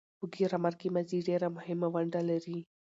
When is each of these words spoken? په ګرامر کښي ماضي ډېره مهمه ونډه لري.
په 0.19 0.25
ګرامر 0.33 0.73
کښي 0.79 0.89
ماضي 0.95 1.19
ډېره 1.27 1.47
مهمه 1.57 1.87
ونډه 1.93 2.21
لري. 2.29 2.59